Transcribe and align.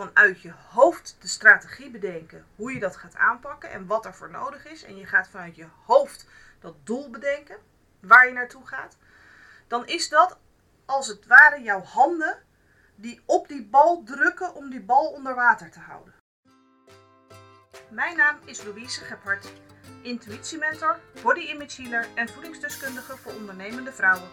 vanuit 0.00 0.40
je 0.40 0.52
hoofd 0.68 1.16
de 1.20 1.28
strategie 1.28 1.90
bedenken 1.90 2.46
hoe 2.56 2.72
je 2.72 2.80
dat 2.80 2.96
gaat 2.96 3.16
aanpakken 3.16 3.70
en 3.70 3.86
wat 3.86 4.04
er 4.04 4.14
voor 4.14 4.30
nodig 4.30 4.66
is. 4.66 4.82
En 4.82 4.96
je 4.96 5.06
gaat 5.06 5.28
vanuit 5.28 5.56
je 5.56 5.66
hoofd 5.84 6.26
dat 6.60 6.74
doel 6.84 7.10
bedenken 7.10 7.56
waar 8.00 8.26
je 8.26 8.32
naartoe 8.32 8.66
gaat. 8.66 8.96
Dan 9.68 9.86
is 9.86 10.08
dat 10.08 10.38
als 10.84 11.06
het 11.06 11.26
ware 11.26 11.62
jouw 11.62 11.82
handen 11.82 12.42
die 12.94 13.22
op 13.26 13.48
die 13.48 13.66
bal 13.66 14.02
drukken 14.02 14.54
om 14.54 14.70
die 14.70 14.82
bal 14.82 15.06
onder 15.06 15.34
water 15.34 15.70
te 15.70 15.80
houden. 15.80 16.14
Mijn 17.88 18.16
naam 18.16 18.38
is 18.44 18.64
Louise 18.64 19.04
Gebhardt, 19.04 19.52
intuïtiementor, 20.02 20.98
body 21.22 21.40
image 21.40 21.82
healer 21.82 22.06
en 22.14 22.28
voedingsdeskundige 22.28 23.16
voor 23.16 23.32
ondernemende 23.32 23.92
vrouwen. 23.92 24.28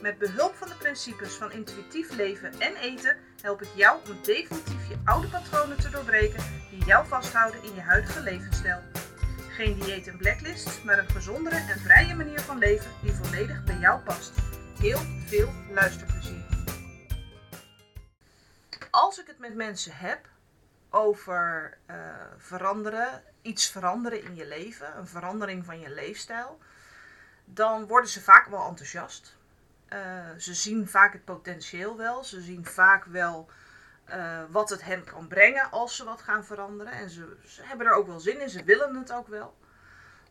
Met 0.00 0.18
behulp 0.18 0.54
van 0.54 0.68
de 0.68 0.74
principes 0.74 1.34
van 1.34 1.52
intuïtief 1.52 2.10
leven 2.10 2.60
en 2.60 2.76
eten 2.76 3.16
help 3.40 3.62
ik 3.62 3.68
jou 3.74 4.00
om 4.08 4.22
definitief 4.22 4.88
je 4.88 4.96
oude 5.04 5.28
patronen 5.28 5.78
te 5.78 5.90
doorbreken 5.90 6.44
die 6.70 6.84
jou 6.84 7.06
vasthouden 7.06 7.62
in 7.62 7.74
je 7.74 7.80
huidige 7.80 8.20
levensstijl. 8.20 8.82
Geen 9.48 9.78
dieet 9.78 10.06
en 10.06 10.16
blacklist, 10.16 10.84
maar 10.84 10.98
een 10.98 11.08
gezondere 11.08 11.56
en 11.56 11.78
vrije 11.78 12.14
manier 12.14 12.40
van 12.40 12.58
leven 12.58 12.90
die 13.02 13.12
volledig 13.12 13.64
bij 13.64 13.78
jou 13.78 14.00
past. 14.00 14.32
Heel 14.78 14.98
veel 15.26 15.52
luisterplezier. 15.70 16.42
Als 18.90 19.20
ik 19.20 19.26
het 19.26 19.38
met 19.38 19.54
mensen 19.54 19.92
heb 19.96 20.28
over 20.90 21.78
uh, 21.90 21.96
veranderen, 22.36 23.22
iets 23.42 23.70
veranderen 23.70 24.24
in 24.24 24.34
je 24.34 24.46
leven, 24.46 24.98
een 24.98 25.06
verandering 25.06 25.64
van 25.64 25.80
je 25.80 25.90
leefstijl, 25.90 26.58
dan 27.44 27.86
worden 27.86 28.10
ze 28.10 28.20
vaak 28.20 28.46
wel 28.46 28.68
enthousiast. 28.68 29.36
Uh, 29.94 30.00
ze 30.38 30.54
zien 30.54 30.88
vaak 30.88 31.12
het 31.12 31.24
potentieel 31.24 31.96
wel. 31.96 32.24
Ze 32.24 32.40
zien 32.40 32.64
vaak 32.64 33.04
wel 33.04 33.48
uh, 34.08 34.42
wat 34.48 34.70
het 34.70 34.84
hen 34.84 35.04
kan 35.04 35.28
brengen 35.28 35.70
als 35.70 35.96
ze 35.96 36.04
wat 36.04 36.22
gaan 36.22 36.44
veranderen. 36.44 36.92
En 36.92 37.10
ze, 37.10 37.36
hebben 37.60 37.86
er 37.86 37.92
ook 37.92 38.06
wel 38.06 38.20
zin 38.20 38.40
in. 38.40 38.50
Ze 38.50 38.64
willen 38.64 38.94
het 38.94 39.12
ook 39.12 39.28
wel. 39.28 39.56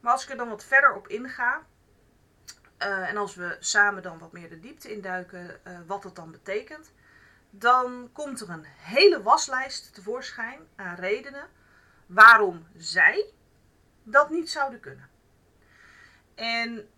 Maar 0.02 0.12
als 0.12 0.24
ik 0.24 0.30
er 0.30 0.38
dan 0.38 0.50
wat 0.50 0.64
verder 0.64 0.94
op 0.94 1.08
inga. 1.08 1.62
Uh, 2.80 3.10
en 3.10 3.18
als 3.18 3.36
we 3.36 3.58
samen 3.60 4.04
dan 4.04 4.20
wat 4.20 4.32
meer 4.32 4.50
de 4.50 4.60
diepte 4.60 4.92
induiken. 4.92 5.60
wat 5.88 6.04
het 6.04 6.16
dan 6.16 6.32
betekent. 6.32 6.92
Dan 7.50 8.10
komt 8.14 8.42
er 8.42 8.50
een 8.50 8.66
hele 8.66 9.22
waslijst 9.22 9.94
tevoorschijn 9.94 10.60
aan 10.76 10.96
redenen. 10.96 11.48
Waarom 12.06 12.68
zij 12.78 13.26
dat 14.04 14.30
niet 14.30 14.50
zouden 14.50 14.80
kunnen. 14.80 15.10
En 16.36 16.90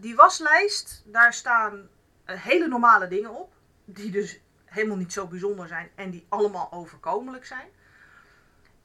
die 0.00 0.14
waslijst, 0.14 1.02
daar 1.06 1.32
staan 1.32 1.88
uh, 2.26 2.42
hele 2.42 2.68
normale 2.68 3.08
dingen 3.08 3.30
op. 3.30 3.52
Die 3.84 4.10
dus 4.10 4.40
helemaal 4.64 4.96
niet 4.96 5.12
zo 5.12 5.26
bijzonder 5.26 5.68
zijn 5.68 5.90
en 5.94 6.10
die 6.10 6.26
allemaal 6.28 6.72
overkomelijk 6.72 7.46
zijn. 7.46 7.68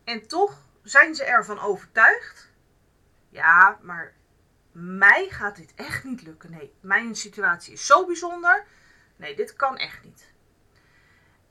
En 0.03 0.27
toch 0.27 0.67
zijn 0.83 1.15
ze 1.15 1.23
ervan 1.23 1.59
overtuigd. 1.59 2.51
Ja, 3.29 3.79
maar 3.81 4.13
mij 4.71 5.27
gaat 5.29 5.55
dit 5.55 5.73
echt 5.75 6.03
niet 6.03 6.21
lukken. 6.21 6.51
Nee, 6.51 6.73
mijn 6.79 7.15
situatie 7.15 7.73
is 7.73 7.85
zo 7.85 8.05
bijzonder. 8.05 8.65
Nee, 9.15 9.35
dit 9.35 9.53
kan 9.53 9.77
echt 9.77 10.03
niet. 10.03 10.31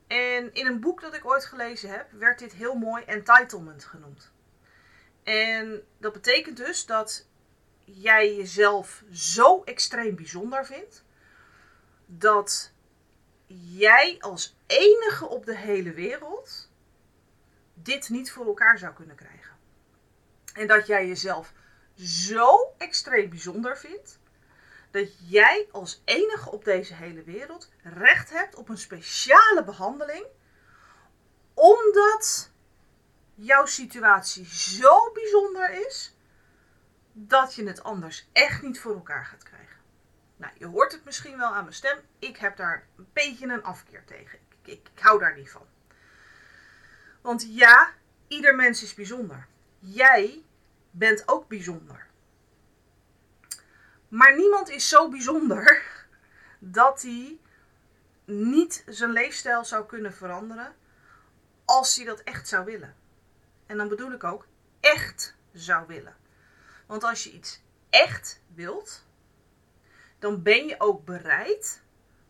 En 0.07 0.53
in 0.53 0.65
een 0.65 0.79
boek 0.79 1.01
dat 1.01 1.13
ik 1.13 1.25
ooit 1.25 1.45
gelezen 1.45 1.89
heb, 1.89 2.11
werd 2.11 2.39
dit 2.39 2.53
heel 2.53 2.75
mooi 2.75 3.03
entitlement 3.03 3.85
genoemd. 3.85 4.31
En 5.23 5.83
dat 5.97 6.13
betekent 6.13 6.57
dus 6.57 6.85
dat 6.85 7.28
jij 7.93 8.35
jezelf 8.35 9.03
zo 9.11 9.63
extreem 9.63 10.15
bijzonder 10.15 10.65
vindt 10.65 11.03
dat 12.05 12.71
jij 13.47 14.17
als 14.19 14.55
enige 14.67 15.27
op 15.27 15.45
de 15.45 15.55
hele 15.55 15.91
wereld 15.91 16.69
dit 17.73 18.09
niet 18.09 18.31
voor 18.31 18.45
elkaar 18.45 18.77
zou 18.77 18.93
kunnen 18.93 19.15
krijgen. 19.15 19.57
En 20.53 20.67
dat 20.67 20.87
jij 20.87 21.07
jezelf 21.07 21.53
zo 21.95 22.73
extreem 22.77 23.29
bijzonder 23.29 23.77
vindt 23.77 24.19
dat 24.91 25.29
jij 25.29 25.67
als 25.71 26.01
enige 26.05 26.51
op 26.51 26.63
deze 26.63 26.93
hele 26.93 27.23
wereld 27.23 27.69
recht 27.83 28.29
hebt 28.29 28.55
op 28.55 28.69
een 28.69 28.77
speciale 28.77 29.63
behandeling, 29.63 30.25
omdat 31.53 32.49
jouw 33.35 33.65
situatie 33.65 34.45
zo 34.45 35.11
bijzonder 35.11 35.87
is 35.87 36.13
dat 37.27 37.55
je 37.55 37.67
het 37.67 37.83
anders 37.83 38.29
echt 38.31 38.61
niet 38.61 38.79
voor 38.79 38.93
elkaar 38.93 39.25
gaat 39.25 39.43
krijgen. 39.43 39.77
Nou, 40.37 40.53
je 40.57 40.65
hoort 40.65 40.91
het 40.91 41.05
misschien 41.05 41.37
wel 41.37 41.53
aan 41.53 41.63
mijn 41.63 41.75
stem. 41.75 41.97
Ik 42.19 42.37
heb 42.37 42.57
daar 42.57 42.87
een 42.97 43.07
beetje 43.13 43.47
een 43.47 43.63
afkeer 43.63 44.05
tegen. 44.05 44.39
Ik, 44.39 44.71
ik, 44.71 44.89
ik 44.93 44.99
hou 44.99 45.19
daar 45.19 45.35
niet 45.35 45.51
van. 45.51 45.65
Want 47.21 47.55
ja, 47.55 47.89
ieder 48.27 48.55
mens 48.55 48.83
is 48.83 48.93
bijzonder. 48.93 49.47
Jij 49.79 50.43
bent 50.91 51.23
ook 51.27 51.47
bijzonder. 51.47 52.07
Maar 54.07 54.35
niemand 54.35 54.69
is 54.69 54.89
zo 54.89 55.09
bijzonder 55.09 55.83
dat 56.59 57.01
hij 57.01 57.39
niet 58.25 58.83
zijn 58.87 59.11
leefstijl 59.11 59.65
zou 59.65 59.85
kunnen 59.85 60.13
veranderen 60.13 60.75
als 61.65 61.95
hij 61.95 62.05
dat 62.05 62.19
echt 62.19 62.47
zou 62.47 62.65
willen. 62.65 62.95
En 63.65 63.77
dan 63.77 63.87
bedoel 63.87 64.11
ik 64.11 64.23
ook 64.23 64.45
echt 64.79 65.35
zou 65.53 65.87
willen. 65.87 66.18
Want 66.89 67.03
als 67.03 67.23
je 67.23 67.31
iets 67.31 67.61
echt 67.89 68.41
wilt, 68.53 69.05
dan 70.19 70.41
ben 70.41 70.67
je 70.67 70.75
ook 70.79 71.05
bereid 71.05 71.81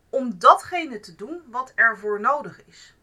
om 0.09 0.39
datgene 0.39 0.99
te 0.99 1.15
doen 1.15 1.43
wat 1.47 1.71
ervoor 1.75 2.19
nodig 2.19 2.65
is. 2.65 2.95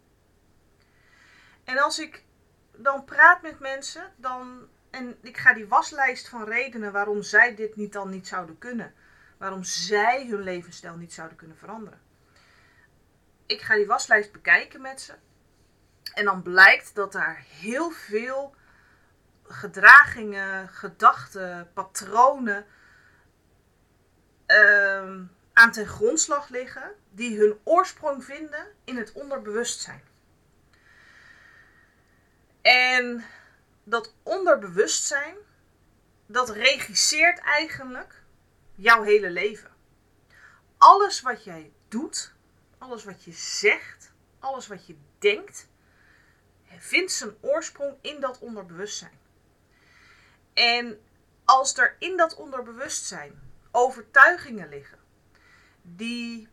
En 1.64 1.78
als 1.78 1.98
ik 1.98 2.24
dan 2.72 3.04
praat 3.04 3.42
met 3.42 3.58
mensen, 3.58 4.12
dan, 4.16 4.68
en 4.90 5.18
ik 5.22 5.36
ga 5.36 5.54
die 5.54 5.66
waslijst 5.66 6.28
van 6.28 6.44
redenen 6.44 6.92
waarom 6.92 7.22
zij 7.22 7.54
dit 7.54 7.76
niet 7.76 7.92
dan 7.92 8.10
niet 8.10 8.28
zouden 8.28 8.58
kunnen, 8.58 8.94
waarom 9.38 9.64
zij 9.64 10.26
hun 10.26 10.42
levensstijl 10.42 10.96
niet 10.96 11.12
zouden 11.12 11.36
kunnen 11.36 11.56
veranderen. 11.56 12.00
Ik 13.46 13.60
ga 13.60 13.74
die 13.74 13.86
waslijst 13.86 14.32
bekijken 14.32 14.80
met 14.80 15.00
ze. 15.00 15.14
En 16.14 16.24
dan 16.24 16.42
blijkt 16.42 16.94
dat 16.94 17.12
daar 17.12 17.44
heel 17.48 17.90
veel 17.90 18.54
gedragingen, 19.48 20.68
gedachten, 20.68 21.70
patronen 21.72 22.66
uh, 24.46 25.20
aan 25.52 25.72
ten 25.72 25.86
grondslag 25.86 26.48
liggen 26.48 26.94
die 27.10 27.38
hun 27.38 27.58
oorsprong 27.64 28.24
vinden 28.24 28.66
in 28.84 28.96
het 28.96 29.12
onderbewustzijn. 29.12 30.02
En 32.62 33.24
dat 33.84 34.14
onderbewustzijn, 34.22 35.36
dat 36.26 36.50
regisseert 36.50 37.38
eigenlijk 37.38 38.22
jouw 38.74 39.02
hele 39.02 39.30
leven. 39.30 39.70
Alles 40.78 41.20
wat 41.20 41.44
jij 41.44 41.72
doet, 41.88 42.32
alles 42.78 43.04
wat 43.04 43.24
je 43.24 43.32
zegt, 43.32 44.12
alles 44.38 44.66
wat 44.66 44.86
je 44.86 44.96
denkt, 45.18 45.68
vindt 46.78 47.12
zijn 47.12 47.36
oorsprong 47.40 47.96
in 48.00 48.20
dat 48.20 48.38
onderbewustzijn. 48.38 49.18
En 50.56 51.00
als 51.44 51.78
er 51.78 51.96
in 51.98 52.16
dat 52.16 52.34
onderbewustzijn 52.34 53.40
overtuigingen 53.70 54.68
liggen 54.68 54.98
die 55.82 56.48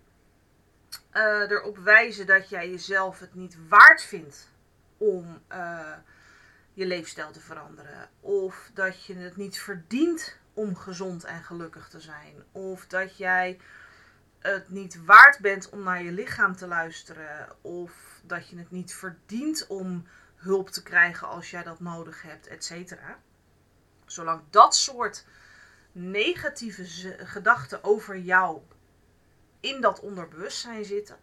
uh, 1.13 1.51
erop 1.51 1.77
wijzen 1.77 2.25
dat 2.25 2.49
jij 2.49 2.69
jezelf 2.69 3.19
het 3.19 3.33
niet 3.33 3.57
waard 3.67 4.01
vindt 4.01 4.49
om 4.97 5.41
uh, 5.51 5.95
je 6.73 6.85
leefstijl 6.85 7.31
te 7.31 7.39
veranderen, 7.39 8.09
of 8.19 8.71
dat 8.73 9.05
je 9.05 9.15
het 9.15 9.35
niet 9.35 9.59
verdient 9.59 10.37
om 10.53 10.75
gezond 10.75 11.23
en 11.23 11.43
gelukkig 11.43 11.89
te 11.89 11.99
zijn, 11.99 12.43
of 12.51 12.87
dat 12.87 13.17
jij 13.17 13.59
het 14.39 14.69
niet 14.69 15.05
waard 15.05 15.39
bent 15.39 15.69
om 15.69 15.83
naar 15.83 16.03
je 16.03 16.11
lichaam 16.11 16.55
te 16.55 16.67
luisteren, 16.67 17.55
of 17.61 18.21
dat 18.23 18.49
je 18.49 18.57
het 18.57 18.71
niet 18.71 18.93
verdient 18.93 19.67
om 19.67 20.07
hulp 20.35 20.69
te 20.69 20.83
krijgen 20.83 21.27
als 21.27 21.51
jij 21.51 21.63
dat 21.63 21.79
nodig 21.79 22.21
hebt, 22.21 22.47
et 22.47 22.65
cetera 22.65 23.19
Zolang 24.13 24.41
dat 24.49 24.75
soort 24.75 25.25
negatieve 25.91 26.85
gedachten 27.25 27.83
over 27.83 28.17
jou 28.17 28.61
in 29.59 29.81
dat 29.81 29.99
onderbewustzijn 29.99 30.85
zitten, 30.85 31.17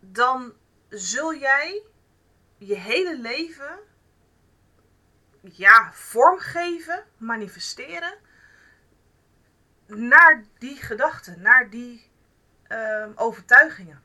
dan 0.00 0.52
zul 0.88 1.34
jij 1.34 1.82
je 2.58 2.74
hele 2.74 3.18
leven 3.18 3.78
ja, 5.40 5.92
vormgeven, 5.92 7.04
manifesteren 7.16 8.18
naar 9.86 10.44
die 10.58 10.76
gedachten, 10.76 11.40
naar 11.40 11.70
die 11.70 12.10
uh, 12.68 13.08
overtuigingen. 13.14 14.02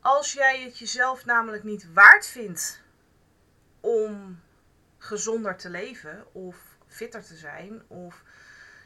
Als 0.00 0.32
jij 0.32 0.62
het 0.62 0.78
jezelf 0.78 1.24
namelijk 1.24 1.62
niet 1.62 1.92
waard 1.92 2.26
vindt 2.26 2.82
om 3.80 4.42
gezonder 5.04 5.56
te 5.56 5.70
leven 5.70 6.34
of 6.34 6.56
fitter 6.86 7.22
te 7.22 7.36
zijn. 7.36 7.82
Of 7.86 8.22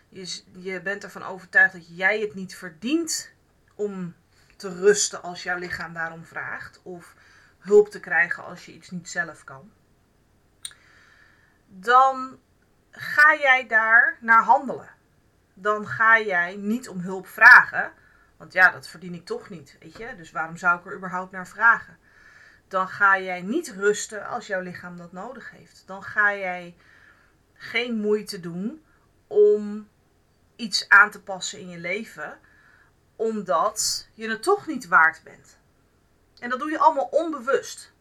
je, 0.08 0.42
je 0.52 0.80
bent 0.82 1.04
ervan 1.04 1.22
overtuigd 1.22 1.72
dat 1.72 1.96
jij 1.96 2.20
het 2.20 2.34
niet 2.34 2.56
verdient 2.56 3.30
om 3.74 4.14
te 4.56 4.74
rusten 4.74 5.22
als 5.22 5.42
jouw 5.42 5.58
lichaam 5.58 5.92
daarom 5.92 6.24
vraagt. 6.24 6.80
Of 6.82 7.14
hulp 7.58 7.88
te 7.88 8.00
krijgen 8.00 8.44
als 8.44 8.66
je 8.66 8.72
iets 8.72 8.90
niet 8.90 9.08
zelf 9.08 9.44
kan. 9.44 9.72
Dan 11.66 12.38
ga 12.90 13.36
jij 13.36 13.66
daar 13.66 14.18
naar 14.20 14.42
handelen. 14.42 14.90
Dan 15.54 15.86
ga 15.86 16.20
jij 16.20 16.56
niet 16.56 16.88
om 16.88 17.00
hulp 17.00 17.26
vragen. 17.26 17.92
Want 18.36 18.52
ja, 18.52 18.70
dat 18.70 18.88
verdien 18.88 19.14
ik 19.14 19.24
toch 19.24 19.48
niet, 19.48 19.76
weet 19.80 19.96
je. 19.96 20.16
Dus 20.16 20.30
waarom 20.30 20.56
zou 20.56 20.78
ik 20.78 20.86
er 20.86 20.96
überhaupt 20.96 21.32
naar 21.32 21.46
vragen? 21.46 21.98
Dan 22.68 22.88
ga 22.88 23.20
jij 23.20 23.42
niet 23.42 23.68
rusten 23.68 24.26
als 24.26 24.46
jouw 24.46 24.60
lichaam 24.60 24.96
dat 24.96 25.12
nodig 25.12 25.50
heeft. 25.50 25.82
Dan 25.86 26.02
ga 26.02 26.34
jij 26.34 26.76
geen 27.54 28.00
moeite 28.00 28.40
doen 28.40 28.84
om 29.26 29.88
iets 30.56 30.88
aan 30.88 31.10
te 31.10 31.22
passen 31.22 31.58
in 31.58 31.68
je 31.68 31.78
leven, 31.78 32.38
omdat 33.16 34.08
je 34.14 34.30
het 34.30 34.42
toch 34.42 34.66
niet 34.66 34.88
waard 34.88 35.20
bent. 35.24 35.58
En 36.38 36.50
dat 36.50 36.58
doe 36.58 36.70
je 36.70 36.78
allemaal 36.78 37.08
onbewust. 37.10 37.92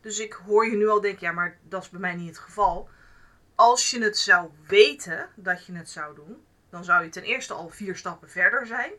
Dus 0.00 0.18
ik 0.18 0.32
hoor 0.32 0.66
je 0.66 0.76
nu 0.76 0.88
al 0.88 1.00
denken, 1.00 1.26
ja, 1.26 1.32
maar 1.32 1.58
dat 1.62 1.82
is 1.82 1.90
bij 1.90 2.00
mij 2.00 2.14
niet 2.14 2.28
het 2.28 2.38
geval. 2.38 2.88
Als 3.54 3.90
je 3.90 4.02
het 4.02 4.18
zou 4.18 4.50
weten 4.66 5.28
dat 5.34 5.66
je 5.66 5.72
het 5.72 5.90
zou 5.90 6.14
doen, 6.14 6.44
dan 6.70 6.84
zou 6.84 7.04
je 7.04 7.10
ten 7.10 7.22
eerste 7.22 7.54
al 7.54 7.68
vier 7.68 7.96
stappen 7.96 8.30
verder 8.30 8.66
zijn 8.66 8.92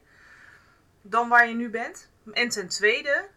dan 1.02 1.30
waar 1.30 1.48
je 1.48 1.56
nu 1.56 1.70
bent. 1.70 2.10
En 2.34 2.50
ten 2.50 2.68
tweede, 2.68 3.28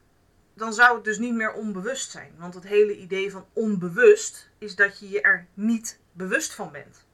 dan 0.54 0.72
zou 0.72 0.94
het 0.94 1.04
dus 1.04 1.18
niet 1.18 1.34
meer 1.34 1.52
onbewust 1.52 2.10
zijn. 2.10 2.34
Want 2.36 2.54
het 2.54 2.64
hele 2.64 2.96
idee 2.96 3.30
van 3.30 3.46
onbewust 3.52 4.50
is 4.58 4.74
dat 4.76 4.98
je 4.98 5.08
je 5.08 5.20
er 5.20 5.46
niet 5.54 5.98
bewust 6.12 6.54
van 6.54 6.72
bent. 6.72 7.04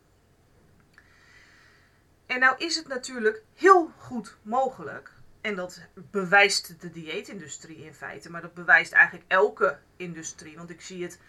En 2.27 2.41
nou 2.41 2.57
is 2.59 2.77
het 2.77 2.89
natuurlijk 2.89 3.43
heel 3.55 3.93
goed 3.97 4.37
mogelijk, 4.43 5.13
en 5.41 5.55
dat 5.55 5.81
bewijst 5.95 6.81
de 6.81 6.91
dieetindustrie 6.91 7.85
in 7.85 7.95
feite, 7.95 8.31
maar 8.31 8.43
dat 8.43 8.55
bewijst 8.55 8.93
eigenlijk 8.93 9.25
elke 9.29 9.79
industrie. 9.97 10.57
Want 10.57 10.71
ik 10.71 10.81
zie 10.81 11.03
het 11.03 11.21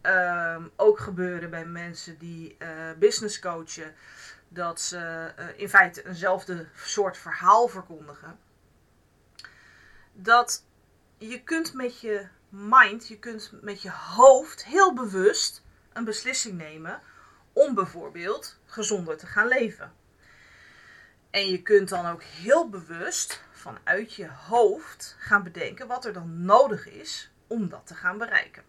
ehm, 0.00 0.62
ook 0.76 0.98
gebeuren 0.98 1.50
bij 1.50 1.64
mensen 1.64 2.18
die 2.18 2.56
uh, 2.58 2.68
business 2.98 3.38
coachen, 3.38 3.94
dat 4.48 4.80
ze 4.80 5.32
uh, 5.38 5.46
in 5.56 5.68
feite 5.68 6.06
eenzelfde 6.06 6.66
soort 6.74 7.16
verhaal 7.16 7.68
verkondigen. 7.68 8.38
Dat 10.12 10.64
je 11.18 11.42
kunt 11.42 11.74
met 11.74 12.00
je 12.00 12.26
mind, 12.48 13.08
je 13.08 13.18
kunt 13.18 13.50
met 13.62 13.82
je 13.82 13.90
hoofd 13.90 14.64
heel 14.64 14.94
bewust 14.94 15.62
een 15.92 16.04
beslissing 16.04 16.58
nemen 16.58 17.00
om 17.52 17.74
bijvoorbeeld 17.74 18.58
gezonder 18.64 19.16
te 19.16 19.26
gaan 19.26 19.48
leven. 19.48 19.92
En 21.30 21.48
je 21.48 21.62
kunt 21.62 21.88
dan 21.88 22.06
ook 22.06 22.22
heel 22.22 22.68
bewust 22.68 23.42
vanuit 23.50 24.14
je 24.14 24.28
hoofd 24.28 25.16
gaan 25.18 25.42
bedenken 25.42 25.86
wat 25.86 26.04
er 26.04 26.12
dan 26.12 26.44
nodig 26.44 26.88
is 26.88 27.30
om 27.46 27.68
dat 27.68 27.86
te 27.86 27.94
gaan 27.94 28.18
bereiken. 28.18 28.64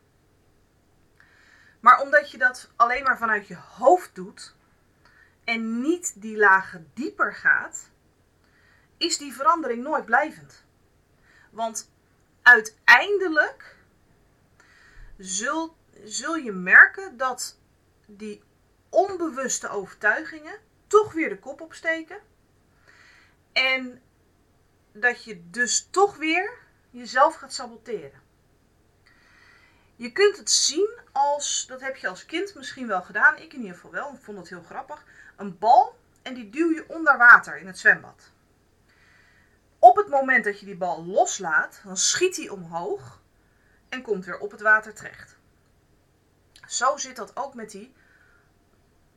Maar 1.80 2.02
omdat 2.02 2.32
je 2.32 2.38
dat 2.38 2.72
alleen 2.76 3.04
maar 3.04 3.18
vanuit 3.18 3.48
je 3.48 3.56
hoofd 3.56 4.16
doet 4.16 4.56
en 5.44 5.82
niet 5.82 6.22
die 6.22 6.38
lagen 6.38 6.92
dieper 6.94 7.34
gaat, 7.34 7.90
is 8.98 9.18
die 9.18 9.34
verandering 9.34 9.84
nooit 9.84 10.06
blijvend. 10.06 10.66
Want 11.50 11.92
uiteindelijk 12.42 13.76
zul, 15.18 15.76
zul 16.04 16.36
je 16.36 16.52
merken 16.52 17.18
dat 17.18 17.58
die 18.06 18.44
onbewuste 18.90 19.70
overtuigingen 19.70 20.60
toch 20.88 21.14
weer 21.14 21.30
de 21.30 21.40
kop 21.40 21.62
opsteken. 21.62 22.20
En 23.52 24.02
dat 24.92 25.24
je 25.24 25.50
dus 25.50 25.88
toch 25.92 26.18
weer 26.18 26.58
jezelf 26.90 27.36
gaat 27.36 27.54
saboteren. 27.54 28.22
Je 29.96 30.12
kunt 30.12 30.38
het 30.38 30.52
zien 30.52 31.00
als, 31.12 31.66
dat 31.68 31.82
heb 31.82 31.96
je 31.96 32.08
als 32.08 32.26
kind 32.26 32.56
misschien 32.56 32.88
wel 32.88 33.02
gedaan, 33.02 33.38
ik 33.38 33.54
in 33.54 33.60
ieder 33.60 33.76
geval 33.76 33.92
wel, 33.92 34.14
ik 34.14 34.22
vond 34.22 34.38
het 34.38 34.50
heel 34.50 34.64
grappig, 34.64 35.04
een 35.38 35.58
bal 35.58 35.98
en 36.22 36.34
die 36.34 36.50
duw 36.50 36.74
je 36.74 36.86
onder 36.88 37.18
water 37.18 37.58
in 37.58 37.68
het 37.68 37.80
zwembad. 37.80 38.32
Het 40.10 40.20
moment 40.20 40.44
dat 40.44 40.60
je 40.60 40.66
die 40.66 40.76
bal 40.76 41.06
loslaat, 41.06 41.82
dan 41.84 41.98
schiet 41.98 42.36
hij 42.36 42.50
omhoog 42.50 43.22
en 43.90 44.02
komt 44.02 44.26
weer 44.26 44.40
op 44.40 44.52
het 44.52 44.62
water 44.62 44.94
terecht. 44.94 45.36
Zo 46.68 46.98
zit 46.98 47.16
dat 47.16 47.36
ook 47.36 47.54
met 47.54 47.72
die 47.72 47.94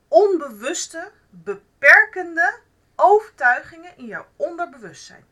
onbewuste, 0.08 1.10
beperkende 1.30 2.58
overtuigingen 2.96 3.96
in 3.96 4.06
jouw 4.06 4.26
onderbewustzijn. 4.36 5.24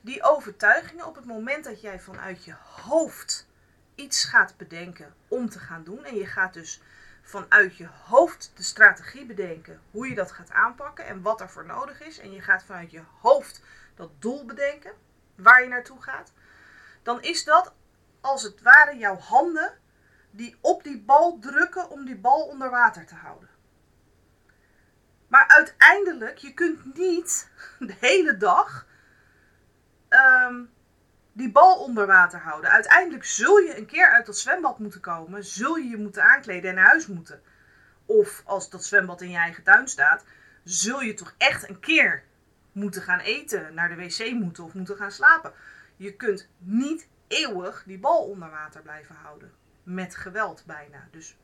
Die 0.00 0.22
overtuigingen 0.22 1.06
op 1.06 1.14
het 1.14 1.24
moment 1.24 1.64
dat 1.64 1.80
jij 1.80 2.00
vanuit 2.00 2.44
je 2.44 2.54
hoofd 2.62 3.46
iets 3.94 4.24
gaat 4.24 4.56
bedenken 4.56 5.14
om 5.28 5.48
te 5.48 5.58
gaan 5.58 5.84
doen. 5.84 6.04
En 6.04 6.14
je 6.14 6.26
gaat 6.26 6.54
dus 6.54 6.80
vanuit 7.22 7.76
je 7.76 7.88
hoofd 8.04 8.52
de 8.54 8.62
strategie 8.62 9.26
bedenken 9.26 9.80
hoe 9.90 10.08
je 10.08 10.14
dat 10.14 10.32
gaat 10.32 10.50
aanpakken 10.50 11.06
en 11.06 11.22
wat 11.22 11.40
er 11.40 11.50
voor 11.50 11.66
nodig 11.66 12.00
is. 12.00 12.18
En 12.18 12.32
je 12.32 12.40
gaat 12.40 12.62
vanuit 12.62 12.90
je 12.90 13.02
hoofd 13.20 13.60
dat 13.98 14.10
doel 14.22 14.44
bedenken 14.44 14.92
waar 15.34 15.62
je 15.62 15.68
naartoe 15.68 16.02
gaat. 16.02 16.32
Dan 17.02 17.22
is 17.22 17.44
dat 17.44 17.74
als 18.20 18.42
het 18.42 18.62
ware 18.62 18.96
jouw 18.96 19.16
handen 19.16 19.78
die 20.30 20.58
op 20.60 20.82
die 20.82 21.00
bal 21.00 21.38
drukken 21.38 21.90
om 21.90 22.04
die 22.04 22.18
bal 22.18 22.42
onder 22.42 22.70
water 22.70 23.06
te 23.06 23.14
houden. 23.14 23.48
Maar 25.28 25.48
uiteindelijk, 25.48 26.38
je 26.38 26.54
kunt 26.54 26.94
niet 26.94 27.50
de 27.78 27.94
hele 28.00 28.36
dag 28.36 28.86
ehm, 30.08 30.64
die 31.32 31.52
bal 31.52 31.78
onder 31.78 32.06
water 32.06 32.40
houden. 32.40 32.70
Uiteindelijk 32.70 33.24
zul 33.24 33.58
je 33.58 33.78
een 33.78 33.86
keer 33.86 34.10
uit 34.10 34.26
dat 34.26 34.38
zwembad 34.38 34.78
moeten 34.78 35.00
komen. 35.00 35.44
Zul 35.44 35.76
je 35.76 35.88
je 35.88 35.96
moeten 35.96 36.22
aankleden 36.22 36.70
en 36.70 36.76
naar 36.76 36.86
huis 36.86 37.06
moeten. 37.06 37.42
Of 38.06 38.42
als 38.44 38.70
dat 38.70 38.84
zwembad 38.84 39.20
in 39.20 39.30
je 39.30 39.36
eigen 39.36 39.62
tuin 39.62 39.88
staat, 39.88 40.24
zul 40.64 41.00
je 41.00 41.14
toch 41.14 41.34
echt 41.38 41.68
een 41.68 41.80
keer 41.80 42.24
moeten 42.78 43.02
gaan 43.02 43.18
eten, 43.18 43.74
naar 43.74 43.88
de 43.88 43.94
wc 43.94 44.32
moeten 44.32 44.64
of 44.64 44.74
moeten 44.74 44.96
gaan 44.96 45.12
slapen. 45.12 45.52
Je 45.96 46.14
kunt 46.14 46.48
niet 46.58 47.08
eeuwig 47.26 47.82
die 47.86 47.98
bal 47.98 48.24
onder 48.24 48.50
water 48.50 48.82
blijven 48.82 49.14
houden. 49.14 49.52
Met 49.82 50.16
geweld 50.16 50.62
bijna. 50.66 51.08
Dus 51.10 51.36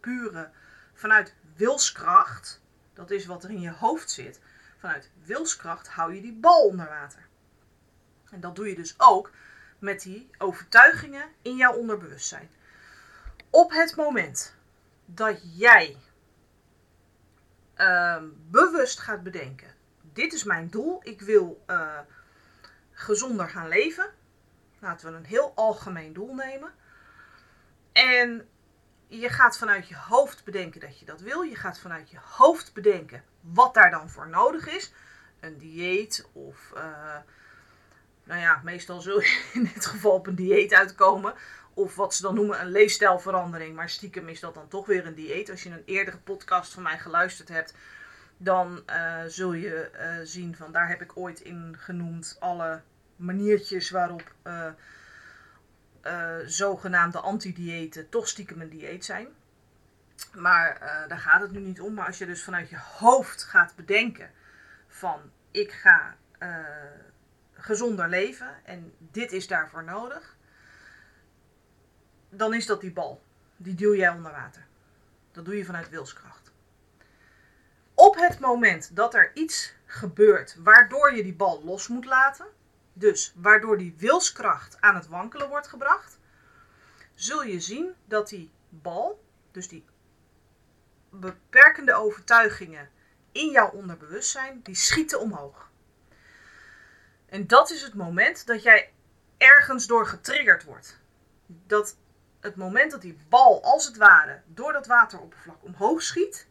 pure 0.00 0.50
vanuit 0.94 1.34
wilskracht 1.56 2.62
dat 2.94 3.10
is 3.10 3.26
wat 3.26 3.44
er 3.44 3.50
in 3.50 3.60
je 3.60 3.70
hoofd 3.70 4.10
zit. 4.10 4.40
Vanuit 4.78 5.10
wilskracht 5.24 5.88
hou 5.88 6.14
je 6.14 6.20
die 6.20 6.32
bal 6.32 6.66
onder 6.66 6.88
water. 6.88 7.26
En 8.30 8.40
dat 8.40 8.56
doe 8.56 8.68
je 8.68 8.74
dus 8.74 8.94
ook 8.98 9.30
met 9.78 10.02
die 10.02 10.30
overtuigingen 10.38 11.28
in 11.42 11.56
jouw 11.56 11.72
onderbewustzijn. 11.72 12.50
Op 13.50 13.70
het 13.70 13.96
moment 13.96 14.54
dat 15.04 15.58
jij 15.58 15.96
uh, 17.76 18.22
bewust 18.50 19.00
gaat 19.00 19.22
bedenken: 19.22 19.71
dit 20.12 20.32
is 20.32 20.44
mijn 20.44 20.68
doel, 20.68 21.00
ik 21.02 21.20
wil 21.20 21.64
uh, 21.66 21.98
gezonder 22.90 23.48
gaan 23.48 23.68
leven. 23.68 24.10
Laten 24.78 25.10
we 25.10 25.16
een 25.16 25.24
heel 25.24 25.52
algemeen 25.54 26.12
doel 26.12 26.34
nemen. 26.34 26.72
En 27.92 28.48
je 29.06 29.28
gaat 29.28 29.58
vanuit 29.58 29.88
je 29.88 29.96
hoofd 29.96 30.44
bedenken 30.44 30.80
dat 30.80 30.98
je 30.98 31.04
dat 31.04 31.20
wil. 31.20 31.42
Je 31.42 31.56
gaat 31.56 31.78
vanuit 31.78 32.10
je 32.10 32.18
hoofd 32.22 32.72
bedenken 32.72 33.24
wat 33.40 33.74
daar 33.74 33.90
dan 33.90 34.10
voor 34.10 34.28
nodig 34.28 34.68
is. 34.68 34.92
Een 35.40 35.58
dieet 35.58 36.28
of, 36.32 36.72
uh, 36.74 37.16
nou 38.24 38.40
ja, 38.40 38.60
meestal 38.64 39.00
zul 39.00 39.20
je 39.20 39.48
in 39.54 39.70
dit 39.74 39.86
geval 39.86 40.12
op 40.12 40.26
een 40.26 40.34
dieet 40.34 40.74
uitkomen. 40.74 41.34
Of 41.74 41.94
wat 41.94 42.14
ze 42.14 42.22
dan 42.22 42.34
noemen 42.34 42.60
een 42.60 42.70
leefstijlverandering. 42.70 43.74
Maar 43.74 43.88
stiekem 43.88 44.28
is 44.28 44.40
dat 44.40 44.54
dan 44.54 44.68
toch 44.68 44.86
weer 44.86 45.06
een 45.06 45.14
dieet. 45.14 45.50
Als 45.50 45.62
je 45.62 45.70
een 45.70 45.82
eerdere 45.86 46.18
podcast 46.18 46.72
van 46.72 46.82
mij 46.82 46.98
geluisterd 46.98 47.48
hebt, 47.48 47.74
dan 48.42 48.82
uh, 48.86 49.22
zul 49.26 49.52
je 49.52 49.90
uh, 49.94 50.26
zien 50.26 50.56
van 50.56 50.72
daar 50.72 50.88
heb 50.88 51.02
ik 51.02 51.16
ooit 51.16 51.40
in 51.40 51.76
genoemd 51.78 52.36
alle 52.40 52.82
maniertjes 53.16 53.90
waarop 53.90 54.34
uh, 54.44 54.72
zogenaamde 56.46 57.20
anti-diëten 57.20 58.08
toch 58.08 58.28
stiekem 58.28 58.60
een 58.60 58.68
dieet 58.68 59.04
zijn. 59.04 59.28
Maar 60.34 60.78
daar 61.08 61.18
gaat 61.18 61.40
het 61.40 61.50
nu 61.50 61.60
niet 61.60 61.80
om. 61.80 61.94
Maar 61.94 62.06
als 62.06 62.18
je 62.18 62.26
dus 62.26 62.44
vanuit 62.44 62.68
je 62.68 62.78
hoofd 62.78 63.42
gaat 63.42 63.76
bedenken 63.76 64.30
van 64.88 65.20
ik 65.50 65.72
ga 65.72 66.16
gezonder 67.52 68.08
leven 68.08 68.64
en 68.64 68.92
dit 68.98 69.32
is 69.32 69.46
daarvoor 69.46 69.84
nodig, 69.84 70.36
dan 72.30 72.54
is 72.54 72.66
dat 72.66 72.80
die 72.80 72.92
bal. 72.92 73.22
Die 73.56 73.74
duw 73.74 73.94
jij 73.94 74.08
onder 74.08 74.32
water. 74.32 74.66
Dat 75.32 75.44
doe 75.44 75.56
je 75.56 75.64
vanuit 75.64 75.88
wilskracht. 75.88 76.31
Op 78.02 78.16
het 78.16 78.38
moment 78.38 78.96
dat 78.96 79.14
er 79.14 79.30
iets 79.34 79.74
gebeurt 79.86 80.56
waardoor 80.58 81.14
je 81.14 81.22
die 81.22 81.34
bal 81.34 81.64
los 81.64 81.88
moet 81.88 82.04
laten, 82.04 82.46
dus 82.92 83.32
waardoor 83.36 83.78
die 83.78 83.94
wilskracht 83.98 84.80
aan 84.80 84.94
het 84.94 85.06
wankelen 85.06 85.48
wordt 85.48 85.66
gebracht, 85.66 86.18
zul 87.14 87.42
je 87.42 87.60
zien 87.60 87.94
dat 88.04 88.28
die 88.28 88.50
bal, 88.68 89.24
dus 89.50 89.68
die 89.68 89.84
beperkende 91.10 91.94
overtuigingen 91.94 92.90
in 93.32 93.50
jouw 93.50 93.70
onderbewustzijn, 93.70 94.60
die 94.62 94.74
schieten 94.74 95.20
omhoog. 95.20 95.70
En 97.26 97.46
dat 97.46 97.70
is 97.70 97.82
het 97.82 97.94
moment 97.94 98.46
dat 98.46 98.62
jij 98.62 98.92
ergens 99.36 99.86
door 99.86 100.06
getriggerd 100.06 100.64
wordt. 100.64 100.98
Dat 101.46 101.96
het 102.40 102.56
moment 102.56 102.90
dat 102.90 103.02
die 103.02 103.18
bal 103.28 103.62
als 103.62 103.86
het 103.86 103.96
ware 103.96 104.42
door 104.46 104.72
dat 104.72 104.86
wateroppervlak 104.86 105.64
omhoog 105.64 106.02
schiet, 106.02 106.50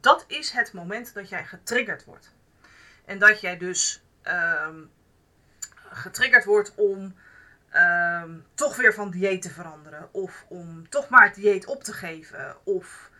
dat 0.00 0.24
is 0.26 0.50
het 0.50 0.72
moment 0.72 1.14
dat 1.14 1.28
jij 1.28 1.44
getriggerd 1.44 2.04
wordt. 2.04 2.34
En 3.04 3.18
dat 3.18 3.40
jij 3.40 3.56
dus 3.56 4.02
ehm, 4.22 4.84
getriggerd 5.90 6.44
wordt 6.44 6.74
om 6.74 7.14
ehm, 7.70 8.38
toch 8.54 8.76
weer 8.76 8.94
van 8.94 9.10
dieet 9.10 9.42
te 9.42 9.50
veranderen. 9.50 10.08
Of 10.12 10.44
om 10.48 10.88
toch 10.88 11.08
maar 11.08 11.24
het 11.24 11.34
dieet 11.34 11.66
op 11.66 11.84
te 11.84 11.92
geven. 11.92 12.56
Of 12.64 13.10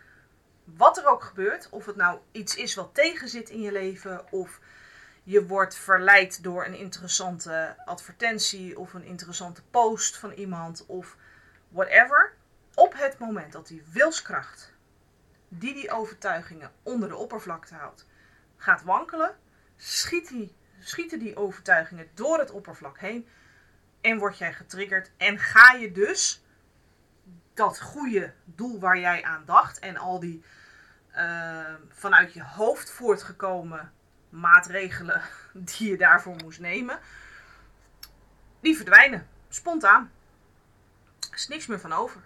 wat 0.64 0.98
er 0.98 1.06
ook 1.06 1.22
gebeurt. 1.24 1.68
Of 1.70 1.86
het 1.86 1.96
nou 1.96 2.18
iets 2.32 2.56
is 2.56 2.74
wat 2.74 2.94
tegenzit 2.94 3.50
in 3.50 3.60
je 3.60 3.72
leven. 3.72 4.32
Of 4.32 4.60
je 5.22 5.46
wordt 5.46 5.74
verleid 5.74 6.42
door 6.42 6.66
een 6.66 6.78
interessante 6.78 7.76
advertentie. 7.84 8.78
Of 8.78 8.94
een 8.94 9.04
interessante 9.04 9.62
post 9.70 10.16
van 10.16 10.32
iemand. 10.32 10.86
Of 10.86 11.16
whatever. 11.68 12.32
Op 12.74 12.94
het 12.96 13.18
moment 13.18 13.52
dat 13.52 13.66
die 13.66 13.82
wilskracht, 13.92 14.72
die 15.52 15.74
die 15.74 15.90
overtuigingen 15.90 16.72
onder 16.82 17.08
de 17.08 17.16
oppervlakte 17.16 17.74
houdt, 17.74 18.06
gaat 18.56 18.82
wankelen, 18.82 19.36
schiet 19.76 20.28
die, 20.28 20.56
schieten 20.78 21.18
die 21.18 21.36
overtuigingen 21.36 22.08
door 22.14 22.38
het 22.38 22.50
oppervlak 22.50 22.98
heen 22.98 23.28
en 24.00 24.18
word 24.18 24.38
jij 24.38 24.52
getriggerd 24.52 25.10
en 25.16 25.38
ga 25.38 25.72
je 25.72 25.92
dus 25.92 26.42
dat 27.54 27.80
goede 27.80 28.32
doel 28.44 28.80
waar 28.80 28.98
jij 28.98 29.24
aan 29.24 29.44
dacht 29.44 29.78
en 29.78 29.96
al 29.96 30.20
die 30.20 30.44
uh, 31.16 31.74
vanuit 31.88 32.32
je 32.32 32.42
hoofd 32.42 32.90
voortgekomen 32.90 33.92
maatregelen 34.28 35.22
die 35.52 35.90
je 35.90 35.96
daarvoor 35.96 36.36
moest 36.36 36.60
nemen, 36.60 36.98
die 38.60 38.76
verdwijnen 38.76 39.28
spontaan. 39.48 40.12
Er 41.30 41.36
is 41.36 41.48
niks 41.48 41.66
meer 41.66 41.80
van 41.80 41.92
over. 41.92 42.20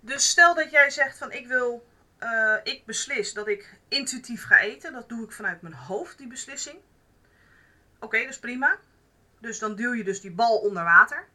Dus 0.00 0.28
stel 0.28 0.54
dat 0.54 0.70
jij 0.70 0.90
zegt 0.90 1.18
van 1.18 1.32
ik 1.32 1.46
wil, 1.46 1.86
uh, 2.20 2.56
ik 2.62 2.86
beslis 2.86 3.32
dat 3.32 3.48
ik 3.48 3.78
intuïtief 3.88 4.44
ga 4.44 4.60
eten. 4.60 4.92
Dat 4.92 5.08
doe 5.08 5.24
ik 5.24 5.32
vanuit 5.32 5.62
mijn 5.62 5.74
hoofd, 5.74 6.18
die 6.18 6.26
beslissing. 6.26 6.76
Oké, 7.94 8.04
okay, 8.04 8.20
dat 8.20 8.30
is 8.30 8.38
prima. 8.38 8.78
Dus 9.38 9.58
dan 9.58 9.74
duw 9.74 9.92
je 9.92 10.04
dus 10.04 10.20
die 10.20 10.32
bal 10.32 10.58
onder 10.58 10.84
water. 10.84 11.28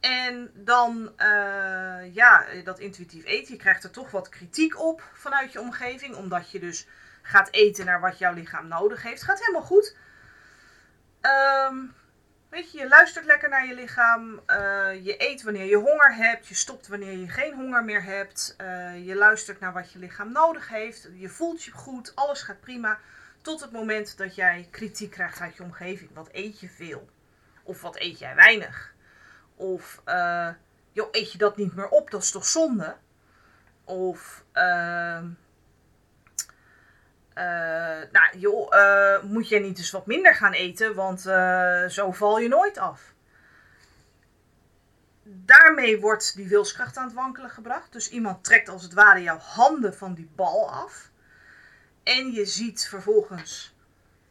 En 0.00 0.50
dan, 0.54 1.12
uh, 1.18 2.14
ja, 2.14 2.46
dat 2.64 2.78
intuïtief 2.78 3.24
eten. 3.24 3.54
Je 3.54 3.60
krijgt 3.60 3.84
er 3.84 3.90
toch 3.90 4.10
wat 4.10 4.28
kritiek 4.28 4.80
op 4.80 5.02
vanuit 5.12 5.52
je 5.52 5.60
omgeving. 5.60 6.14
Omdat 6.14 6.50
je 6.50 6.58
dus 6.60 6.86
gaat 7.22 7.48
eten 7.50 7.84
naar 7.84 8.00
wat 8.00 8.18
jouw 8.18 8.32
lichaam 8.32 8.68
nodig 8.68 9.02
heeft. 9.02 9.22
Gaat 9.22 9.38
helemaal 9.38 9.62
goed. 9.62 9.96
Um, 11.70 11.94
Weet 12.52 12.72
je, 12.72 12.78
je 12.78 12.88
luistert 12.88 13.24
lekker 13.24 13.48
naar 13.48 13.66
je 13.66 13.74
lichaam. 13.74 14.40
Uh, 14.46 15.04
je 15.04 15.14
eet 15.18 15.42
wanneer 15.42 15.64
je 15.64 15.76
honger 15.76 16.14
hebt. 16.14 16.46
Je 16.46 16.54
stopt 16.54 16.88
wanneer 16.88 17.18
je 17.18 17.28
geen 17.28 17.54
honger 17.54 17.84
meer 17.84 18.02
hebt. 18.02 18.56
Uh, 18.60 19.06
je 19.06 19.14
luistert 19.14 19.60
naar 19.60 19.72
wat 19.72 19.92
je 19.92 19.98
lichaam 19.98 20.32
nodig 20.32 20.68
heeft. 20.68 21.08
Je 21.14 21.28
voelt 21.28 21.62
je 21.64 21.70
goed. 21.70 22.12
Alles 22.14 22.42
gaat 22.42 22.60
prima. 22.60 22.98
Tot 23.42 23.60
het 23.60 23.72
moment 23.72 24.18
dat 24.18 24.34
jij 24.34 24.68
kritiek 24.70 25.10
krijgt 25.10 25.40
uit 25.40 25.56
je 25.56 25.62
omgeving. 25.62 26.10
Wat 26.14 26.28
eet 26.32 26.60
je 26.60 26.68
veel? 26.68 27.08
Of 27.62 27.80
wat 27.80 27.98
eet 27.98 28.18
jij 28.18 28.34
weinig? 28.34 28.94
Of 29.56 30.02
uh, 30.06 30.48
joh, 30.92 31.08
eet 31.10 31.32
je 31.32 31.38
dat 31.38 31.56
niet 31.56 31.74
meer 31.74 31.88
op? 31.88 32.10
Dat 32.10 32.22
is 32.22 32.30
toch 32.30 32.46
zonde? 32.46 32.96
Of 33.84 34.44
ehm, 34.52 35.26
uh, 37.38 37.44
nou, 38.12 38.38
joh, 38.38 38.74
uh, 38.74 39.22
moet 39.22 39.48
je 39.48 39.58
niet 39.58 39.78
eens 39.78 39.90
wat 39.90 40.06
minder 40.06 40.34
gaan 40.34 40.52
eten, 40.52 40.94
want 40.94 41.26
uh, 41.26 41.86
zo 41.86 42.12
val 42.12 42.38
je 42.38 42.48
nooit 42.48 42.78
af. 42.78 43.12
Daarmee 45.22 46.00
wordt 46.00 46.36
die 46.36 46.48
wilskracht 46.48 46.96
aan 46.96 47.04
het 47.04 47.14
wankelen 47.14 47.50
gebracht. 47.50 47.92
Dus 47.92 48.10
iemand 48.10 48.44
trekt 48.44 48.68
als 48.68 48.82
het 48.82 48.92
ware 48.92 49.22
jouw 49.22 49.38
handen 49.38 49.94
van 49.94 50.14
die 50.14 50.30
bal 50.34 50.70
af. 50.70 51.10
En 52.02 52.32
je 52.32 52.44
ziet 52.44 52.86
vervolgens 52.88 53.74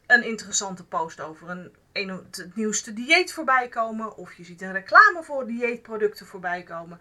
een 0.07 0.23
interessante 0.23 0.85
post 0.85 1.21
over 1.21 1.49
een, 1.49 1.75
een, 1.91 2.09
het 2.09 2.55
nieuwste 2.55 2.93
dieet 2.93 3.33
voorbij 3.33 3.67
komen. 3.67 4.17
Of 4.17 4.33
je 4.33 4.43
ziet 4.43 4.61
een 4.61 4.71
reclame 4.71 5.23
voor 5.23 5.47
dieetproducten 5.47 6.25
voorbij 6.25 6.63
komen. 6.63 6.99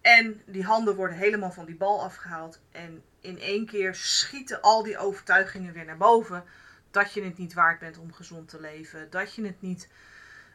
En 0.00 0.42
die 0.46 0.64
handen 0.64 0.94
worden 0.94 1.16
helemaal 1.16 1.52
van 1.52 1.64
die 1.64 1.76
bal 1.76 2.02
afgehaald. 2.02 2.60
En 2.72 3.02
in 3.26 3.40
één 3.40 3.66
keer 3.66 3.94
schieten 3.94 4.62
al 4.62 4.82
die 4.82 4.98
overtuigingen 4.98 5.72
weer 5.72 5.84
naar 5.84 5.96
boven. 5.96 6.44
Dat 6.90 7.12
je 7.12 7.22
het 7.22 7.38
niet 7.38 7.54
waard 7.54 7.78
bent 7.78 7.98
om 7.98 8.12
gezond 8.12 8.48
te 8.48 8.60
leven. 8.60 9.10
Dat 9.10 9.34
je 9.34 9.44
het 9.44 9.60
niet 9.60 9.88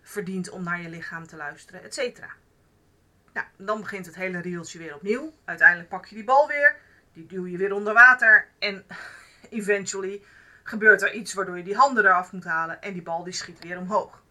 verdient 0.01 0.49
om 0.49 0.63
naar 0.63 0.81
je 0.81 0.89
lichaam 0.89 1.27
te 1.27 1.35
luisteren, 1.35 1.83
et 1.83 1.93
cetera. 1.93 2.29
Nou, 3.33 3.47
dan 3.57 3.81
begint 3.81 4.05
het 4.05 4.15
hele 4.15 4.41
rieltje 4.41 4.79
weer 4.79 4.95
opnieuw. 4.95 5.33
Uiteindelijk 5.45 5.89
pak 5.89 6.05
je 6.05 6.15
die 6.15 6.23
bal 6.23 6.47
weer. 6.47 6.75
Die 7.13 7.25
duw 7.25 7.45
je 7.45 7.57
weer 7.57 7.73
onder 7.73 7.93
water. 7.93 8.47
En 8.59 8.85
eventually 9.49 10.23
gebeurt 10.63 11.01
er 11.01 11.13
iets 11.13 11.33
waardoor 11.33 11.57
je 11.57 11.63
die 11.63 11.75
handen 11.75 12.05
eraf 12.05 12.31
moet 12.31 12.43
halen. 12.43 12.81
En 12.81 12.93
die 12.93 13.01
bal 13.01 13.23
die 13.23 13.33
schiet 13.33 13.59
weer 13.59 13.77
omhoog. 13.77 14.23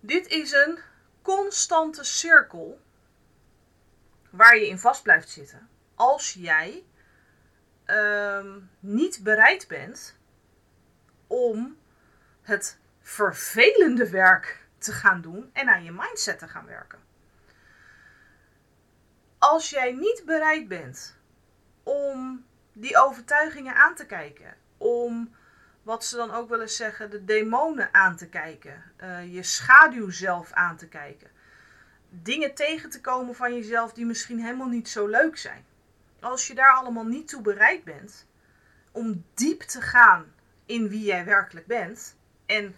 Dit 0.00 0.26
is 0.26 0.52
een 0.52 0.78
constante 1.22 2.04
cirkel 2.04 2.80
waar 4.30 4.56
je 4.56 4.68
in 4.68 4.78
vast 4.78 5.02
blijft 5.02 5.28
zitten 5.28 5.70
als 5.94 6.32
jij 6.32 6.84
ehm, 7.84 8.58
niet 8.80 9.22
bereid 9.22 9.68
bent 9.68 10.16
om 11.26 11.76
het 12.42 12.78
vervelende 13.00 14.10
werk 14.10 14.66
te 14.78 14.92
gaan 14.92 15.20
doen 15.20 15.50
en 15.52 15.68
aan 15.68 15.84
je 15.84 15.92
mindset 15.92 16.38
te 16.38 16.48
gaan 16.48 16.66
werken. 16.66 16.98
Als 19.38 19.70
jij 19.70 19.92
niet 19.92 20.22
bereid 20.26 20.68
bent 20.68 21.16
om 21.82 22.46
die 22.72 22.98
overtuigingen 22.98 23.74
aan 23.74 23.94
te 23.94 24.06
kijken, 24.06 24.54
om 24.76 25.34
wat 25.82 26.04
ze 26.04 26.16
dan 26.16 26.30
ook 26.30 26.48
wel 26.48 26.60
eens 26.60 26.76
zeggen, 26.76 27.10
de 27.10 27.24
demonen 27.24 27.94
aan 27.94 28.16
te 28.16 28.28
kijken, 28.28 28.82
uh, 29.02 29.34
je 29.34 29.42
schaduw 29.42 30.10
zelf 30.10 30.52
aan 30.52 30.76
te 30.76 30.88
kijken, 30.88 31.30
dingen 32.08 32.54
tegen 32.54 32.90
te 32.90 33.00
komen 33.00 33.34
van 33.34 33.54
jezelf 33.54 33.92
die 33.92 34.06
misschien 34.06 34.40
helemaal 34.40 34.68
niet 34.68 34.88
zo 34.88 35.06
leuk 35.06 35.36
zijn 35.36 35.64
als 36.22 36.46
je 36.46 36.54
daar 36.54 36.72
allemaal 36.72 37.04
niet 37.04 37.28
toe 37.28 37.42
bereid 37.42 37.84
bent 37.84 38.26
om 38.90 39.24
diep 39.34 39.60
te 39.60 39.80
gaan 39.80 40.34
in 40.66 40.88
wie 40.88 41.04
jij 41.04 41.24
werkelijk 41.24 41.66
bent 41.66 42.16
en 42.46 42.74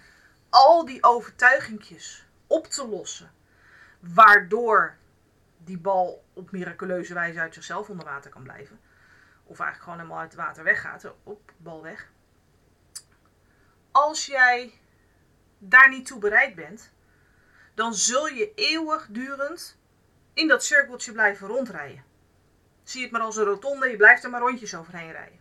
al 0.48 0.84
die 0.84 1.02
overtuigingjes 1.02 2.26
op 2.46 2.66
te 2.66 2.88
lossen, 2.88 3.32
waardoor 4.00 4.96
die 5.58 5.78
bal 5.78 6.24
op 6.32 6.50
miraculeuze 6.50 7.14
wijze 7.14 7.40
uit 7.40 7.54
zichzelf 7.54 7.88
onder 7.88 8.06
water 8.06 8.30
kan 8.30 8.42
blijven, 8.42 8.80
of 9.44 9.58
eigenlijk 9.58 9.82
gewoon 9.82 9.98
helemaal 9.98 10.20
uit 10.20 10.32
het 10.32 10.40
water 10.40 10.64
weggaat, 10.64 11.14
op 11.22 11.52
bal 11.56 11.82
weg. 11.82 12.10
Als 13.90 14.26
jij 14.26 14.72
daar 15.58 15.88
niet 15.88 16.06
toe 16.06 16.18
bereid 16.18 16.54
bent, 16.54 16.92
dan 17.74 17.94
zul 17.94 18.26
je 18.26 18.54
eeuwigdurend 18.54 19.78
in 20.34 20.48
dat 20.48 20.64
cirkeltje 20.64 21.12
blijven 21.12 21.48
rondrijden. 21.48 22.04
Zie 22.84 23.02
het 23.02 23.10
maar 23.10 23.20
als 23.20 23.36
een 23.36 23.44
rotonde, 23.44 23.88
je 23.88 23.96
blijft 23.96 24.24
er 24.24 24.30
maar 24.30 24.40
rondjes 24.40 24.74
overheen 24.74 25.12
rijden. 25.12 25.40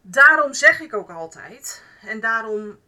Daarom 0.00 0.54
zeg 0.54 0.80
ik 0.80 0.94
ook 0.94 1.10
altijd, 1.10 1.82
en 2.02 2.20
daarom 2.20 2.78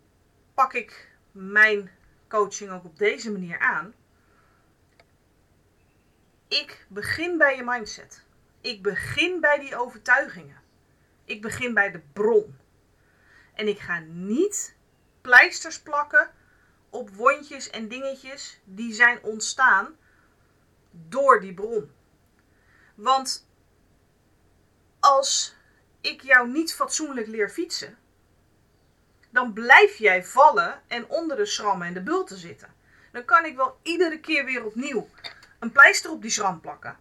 pak 0.55 0.73
ik 0.73 1.11
mijn 1.33 1.90
coaching 2.28 2.71
ook 2.71 2.85
op 2.85 2.99
deze 2.99 3.33
manier 3.33 3.59
aan. 3.59 3.95
Ik 6.49 6.87
begin 6.88 7.38
bij 7.38 7.57
je 7.57 7.62
mindset. 7.64 8.25
Ik 8.61 8.83
begin 8.83 9.40
bij 9.40 9.59
die 9.59 9.76
overtuigingen. 9.76 10.61
Ik 11.25 11.43
begin 11.43 11.75
bij 11.75 11.90
de 11.90 12.00
bron. 12.12 12.59
En 13.55 13.69
ik 13.69 13.78
ga 13.78 13.99
niet 14.09 14.75
pleisters 15.21 15.81
plakken 15.81 16.31
op 16.90 17.11
wondjes 17.11 17.71
en 17.71 17.88
dingetjes 17.88 18.61
die 18.64 18.93
zijn 18.93 19.23
ontstaan 19.23 19.97
door 20.90 21.40
die 21.40 21.55
bron. 21.55 21.90
Want 22.97 23.49
als 25.00 25.57
ik 26.00 26.23
jou 26.23 26.49
niet 26.49 26.75
fatsoenlijk 26.75 27.26
leer 27.26 27.50
fietsen, 27.50 27.99
dan 29.31 29.53
blijf 29.53 29.97
jij 29.97 30.25
vallen 30.25 30.83
en 30.87 31.09
onder 31.09 31.37
de 31.37 31.47
schrammen 31.47 31.87
en 31.87 31.95
de 31.95 32.03
bulten 32.03 32.37
zitten. 32.37 32.75
Dan 33.12 33.25
kan 33.25 33.45
ik 33.45 33.57
wel 33.57 33.79
iedere 33.83 34.21
keer 34.21 34.45
weer 34.45 34.65
opnieuw 34.65 35.09
een 35.59 35.73
pleister 35.73 36.11
op 36.11 36.23
die 36.23 36.31
schram 36.31 36.61
plakken. 36.61 36.99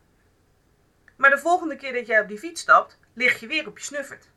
Maar 1.16 1.30
de 1.30 1.38
volgende 1.38 1.76
keer 1.76 1.94
dat 1.94 2.08
jij 2.08 2.22
op 2.22 2.28
die 2.28 2.40
fiets 2.40 2.62
stapt, 2.62 2.98
lig 3.14 3.40
je 3.40 3.48
weer 3.48 3.68
op 3.68 3.78
je 3.78 3.84
snuffert. 3.84 4.30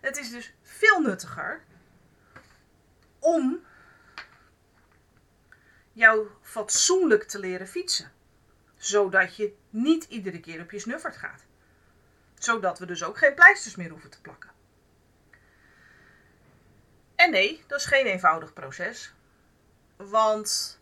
Het 0.00 0.16
is 0.16 0.30
dus 0.30 0.54
veel 0.62 1.00
nuttiger 1.00 1.64
om 3.18 3.64
jou 5.92 6.28
fatsoenlijk 6.42 7.22
te 7.22 7.38
leren 7.38 7.68
fietsen 7.68 8.14
zodat 8.76 9.36
je 9.36 9.56
niet 9.76 10.04
iedere 10.04 10.40
keer 10.40 10.60
op 10.60 10.70
je 10.70 10.78
snuffert 10.78 11.16
gaat. 11.16 11.44
Zodat 12.34 12.78
we 12.78 12.86
dus 12.86 13.04
ook 13.04 13.18
geen 13.18 13.34
pleisters 13.34 13.76
meer 13.76 13.90
hoeven 13.90 14.10
te 14.10 14.20
plakken. 14.20 14.50
En 17.14 17.30
nee, 17.30 17.64
dat 17.66 17.80
is 17.80 17.86
geen 17.86 18.06
eenvoudig 18.06 18.52
proces. 18.52 19.14
Want 19.96 20.80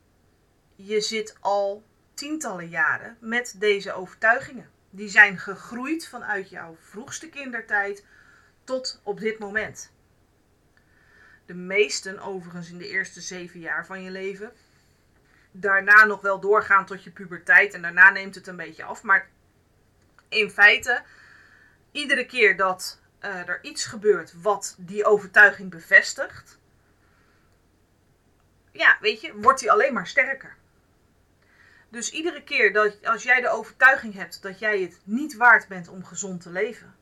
je 0.74 1.00
zit 1.00 1.36
al 1.40 1.84
tientallen 2.14 2.68
jaren 2.68 3.16
met 3.20 3.54
deze 3.56 3.92
overtuigingen. 3.92 4.70
Die 4.90 5.08
zijn 5.08 5.38
gegroeid 5.38 6.08
vanuit 6.08 6.50
jouw 6.50 6.76
vroegste 6.80 7.28
kindertijd 7.28 8.04
tot 8.64 9.00
op 9.02 9.20
dit 9.20 9.38
moment. 9.38 9.92
De 11.46 11.54
meesten 11.54 12.18
overigens 12.18 12.70
in 12.70 12.78
de 12.78 12.88
eerste 12.88 13.20
zeven 13.20 13.60
jaar 13.60 13.86
van 13.86 14.02
je 14.02 14.10
leven. 14.10 14.52
Daarna 15.56 16.04
nog 16.04 16.20
wel 16.20 16.40
doorgaan 16.40 16.86
tot 16.86 17.04
je 17.04 17.10
puberteit 17.10 17.74
en 17.74 17.82
daarna 17.82 18.10
neemt 18.10 18.34
het 18.34 18.46
een 18.46 18.56
beetje 18.56 18.84
af. 18.84 19.02
Maar 19.02 19.28
in 20.28 20.50
feite, 20.50 21.02
iedere 21.92 22.26
keer 22.26 22.56
dat 22.56 23.00
uh, 23.20 23.48
er 23.48 23.58
iets 23.62 23.84
gebeurt 23.84 24.42
wat 24.42 24.74
die 24.78 25.04
overtuiging 25.04 25.70
bevestigt, 25.70 26.58
ja, 28.72 28.96
weet 29.00 29.20
je, 29.20 29.34
wordt 29.34 29.60
die 29.60 29.72
alleen 29.72 29.92
maar 29.92 30.06
sterker. 30.06 30.56
Dus 31.88 32.10
iedere 32.10 32.42
keer 32.42 32.72
dat 32.72 33.06
als 33.06 33.22
jij 33.22 33.40
de 33.40 33.48
overtuiging 33.48 34.14
hebt 34.14 34.42
dat 34.42 34.58
jij 34.58 34.80
het 34.80 35.00
niet 35.04 35.36
waard 35.36 35.68
bent 35.68 35.88
om 35.88 36.04
gezond 36.04 36.40
te 36.40 36.50
leven, 36.50 36.94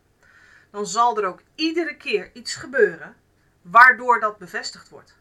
dan 0.70 0.86
zal 0.86 1.18
er 1.18 1.26
ook 1.26 1.42
iedere 1.54 1.96
keer 1.96 2.30
iets 2.32 2.54
gebeuren 2.54 3.16
waardoor 3.62 4.20
dat 4.20 4.38
bevestigd 4.38 4.88
wordt. 4.88 5.20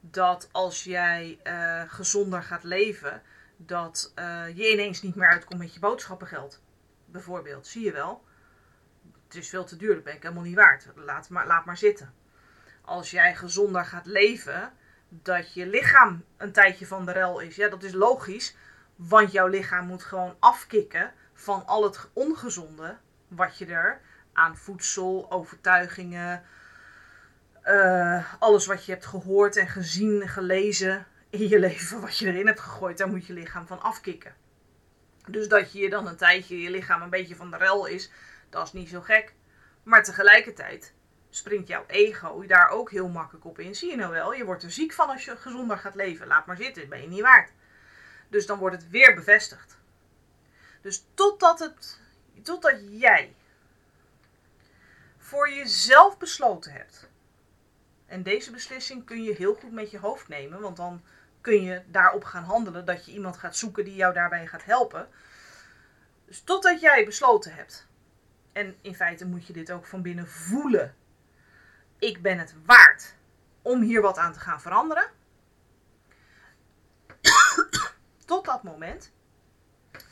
Dat 0.00 0.48
als 0.52 0.84
jij 0.84 1.40
uh, 1.44 1.82
gezonder 1.86 2.42
gaat 2.42 2.64
leven, 2.64 3.22
dat 3.56 4.12
uh, 4.18 4.56
je 4.56 4.72
ineens 4.72 5.02
niet 5.02 5.14
meer 5.14 5.28
uitkomt 5.28 5.60
met 5.60 5.74
je 5.74 5.80
boodschappengeld. 5.80 6.62
Bijvoorbeeld, 7.04 7.66
zie 7.66 7.84
je 7.84 7.92
wel. 7.92 8.24
Het 9.24 9.34
is 9.34 9.48
veel 9.48 9.64
te 9.64 9.76
duur, 9.76 9.94
dat 9.94 10.04
ben 10.04 10.14
ik 10.14 10.22
helemaal 10.22 10.44
niet 10.44 10.54
waard. 10.54 10.86
Laat 10.94 11.28
maar, 11.28 11.46
laat 11.46 11.64
maar 11.64 11.76
zitten. 11.76 12.14
Als 12.82 13.10
jij 13.10 13.34
gezonder 13.34 13.84
gaat 13.84 14.06
leven, 14.06 14.72
dat 15.08 15.54
je 15.54 15.66
lichaam 15.66 16.24
een 16.36 16.52
tijdje 16.52 16.86
van 16.86 17.06
de 17.06 17.12
rel 17.12 17.40
is. 17.40 17.56
Ja, 17.56 17.68
dat 17.68 17.82
is 17.82 17.92
logisch, 17.92 18.56
want 18.96 19.32
jouw 19.32 19.46
lichaam 19.46 19.86
moet 19.86 20.04
gewoon 20.04 20.36
afkicken 20.38 21.12
van 21.32 21.66
al 21.66 21.82
het 21.82 22.08
ongezonde 22.12 22.96
wat 23.28 23.58
je 23.58 23.66
er 23.66 24.00
aan 24.32 24.56
voedsel, 24.56 25.26
overtuigingen, 25.30 26.44
uh, 27.64 28.34
alles 28.38 28.66
wat 28.66 28.84
je 28.84 28.92
hebt 28.92 29.06
gehoord 29.06 29.56
en 29.56 29.68
gezien, 29.68 30.28
gelezen 30.28 31.06
in 31.30 31.48
je 31.48 31.58
leven, 31.68 32.00
wat 32.00 32.18
je 32.18 32.26
erin 32.26 32.46
hebt 32.46 32.60
gegooid, 32.60 32.98
daar 32.98 33.08
moet 33.08 33.26
je 33.26 33.32
lichaam 33.32 33.66
van 33.66 33.82
afkicken. 33.82 34.34
Dus 35.26 35.48
dat 35.48 35.72
je 35.72 35.90
dan 35.90 36.06
een 36.06 36.16
tijdje 36.16 36.60
je 36.60 36.70
lichaam 36.70 37.02
een 37.02 37.10
beetje 37.10 37.36
van 37.36 37.50
de 37.50 37.56
rel 37.56 37.86
is, 37.86 38.10
dat 38.50 38.66
is 38.66 38.72
niet 38.72 38.88
zo 38.88 39.00
gek. 39.00 39.34
Maar 39.82 40.04
tegelijkertijd 40.04 40.92
springt 41.30 41.68
jouw 41.68 41.84
ego 41.86 42.46
daar 42.46 42.68
ook 42.68 42.90
heel 42.90 43.08
makkelijk 43.08 43.44
op 43.44 43.58
in. 43.58 43.74
Zie 43.74 43.90
je 43.90 43.96
nou 43.96 44.12
wel, 44.12 44.34
je 44.34 44.44
wordt 44.44 44.62
er 44.62 44.70
ziek 44.70 44.92
van 44.92 45.08
als 45.08 45.24
je 45.24 45.36
gezonder 45.36 45.78
gaat 45.78 45.94
leven. 45.94 46.26
Laat 46.26 46.46
maar 46.46 46.56
zitten, 46.56 46.88
ben 46.88 47.02
je 47.02 47.08
niet 47.08 47.20
waard. 47.20 47.50
Dus 48.28 48.46
dan 48.46 48.58
wordt 48.58 48.76
het 48.76 48.90
weer 48.90 49.14
bevestigd. 49.14 49.78
Dus 50.82 51.04
totdat, 51.14 51.58
het, 51.58 52.00
totdat 52.42 52.80
jij 52.90 53.34
voor 55.18 55.50
jezelf 55.50 56.18
besloten 56.18 56.72
hebt. 56.72 57.09
En 58.10 58.22
deze 58.22 58.50
beslissing 58.50 59.04
kun 59.04 59.22
je 59.22 59.34
heel 59.34 59.54
goed 59.54 59.72
met 59.72 59.90
je 59.90 59.98
hoofd 59.98 60.28
nemen, 60.28 60.60
want 60.60 60.76
dan 60.76 61.02
kun 61.40 61.62
je 61.62 61.82
daarop 61.86 62.24
gaan 62.24 62.44
handelen 62.44 62.84
dat 62.84 63.06
je 63.06 63.12
iemand 63.12 63.36
gaat 63.36 63.56
zoeken 63.56 63.84
die 63.84 63.94
jou 63.94 64.14
daarbij 64.14 64.46
gaat 64.46 64.64
helpen. 64.64 65.08
Dus 66.24 66.40
totdat 66.42 66.80
jij 66.80 67.04
besloten 67.04 67.54
hebt. 67.54 67.86
En 68.52 68.76
in 68.80 68.94
feite 68.94 69.26
moet 69.26 69.46
je 69.46 69.52
dit 69.52 69.72
ook 69.72 69.86
van 69.86 70.02
binnen 70.02 70.28
voelen 70.28 70.94
ik 72.00 72.22
ben 72.22 72.38
het 72.38 72.54
waard 72.64 73.14
om 73.62 73.80
hier 73.80 74.02
wat 74.02 74.18
aan 74.18 74.32
te 74.32 74.40
gaan 74.40 74.60
veranderen. 74.60 75.10
Tot 78.26 78.44
dat 78.44 78.62
moment 78.62 79.12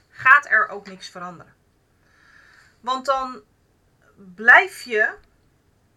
gaat 0.08 0.46
er 0.46 0.68
ook 0.68 0.86
niks 0.86 1.08
veranderen. 1.08 1.54
Want 2.80 3.06
dan 3.06 3.42
blijf 4.34 4.82
je 4.82 5.14